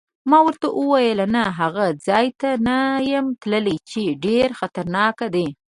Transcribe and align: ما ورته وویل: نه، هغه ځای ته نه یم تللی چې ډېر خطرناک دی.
ما 0.29 0.39
ورته 0.45 0.67
وویل: 0.77 1.19
نه، 1.35 1.43
هغه 1.59 1.85
ځای 2.07 2.27
ته 2.39 2.49
نه 2.67 2.77
یم 3.11 3.27
تللی 3.41 3.77
چې 3.91 4.01
ډېر 4.25 4.47
خطرناک 4.59 5.17
دی. 5.33 5.47